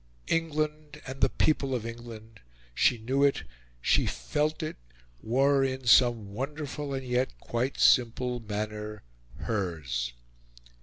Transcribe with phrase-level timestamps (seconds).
[0.29, 2.39] England and the people of England,
[2.73, 3.43] she knew it,
[3.83, 4.77] she felt it,
[5.21, 9.03] were, in some wonderful and yet quite simple manner,
[9.41, 10.13] hers.